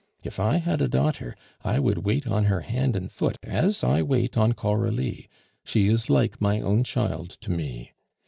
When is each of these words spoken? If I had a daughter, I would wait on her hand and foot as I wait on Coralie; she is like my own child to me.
If 0.23 0.39
I 0.39 0.55
had 0.57 0.81
a 0.81 0.87
daughter, 0.87 1.35
I 1.63 1.77
would 1.77 1.99
wait 1.99 2.25
on 2.25 2.45
her 2.45 2.61
hand 2.61 2.95
and 2.95 3.11
foot 3.11 3.37
as 3.43 3.83
I 3.83 4.01
wait 4.01 4.35
on 4.35 4.53
Coralie; 4.53 5.29
she 5.63 5.89
is 5.89 6.09
like 6.09 6.41
my 6.41 6.59
own 6.59 6.83
child 6.83 7.29
to 7.41 7.51
me. 7.51 7.91